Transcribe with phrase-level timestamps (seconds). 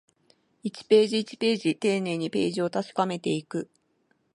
[0.63, 3.69] 一ページ、一ページ、丁寧にページを確かめていく